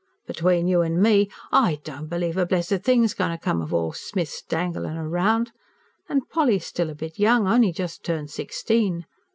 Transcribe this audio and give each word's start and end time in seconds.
Between 0.25 0.65
you 0.67 0.81
an' 0.81 0.99
me, 0.99 1.29
I 1.51 1.79
don't 1.83 2.07
believe 2.09 2.35
a 2.35 2.43
blessed 2.47 2.81
thing's 2.83 3.13
goin' 3.13 3.29
to 3.29 3.37
come 3.37 3.61
of 3.61 3.71
all 3.71 3.89
young 3.89 3.93
Smith's 3.93 4.41
danglin' 4.41 4.97
round. 4.97 5.51
An' 6.09 6.21
Polly's 6.27 6.65
still 6.65 6.89
a 6.89 6.95
bit 6.95 7.19
young 7.19 7.47
only 7.47 7.71
just 7.71 8.03
turned 8.03 8.31
sixteen. 8.31 9.05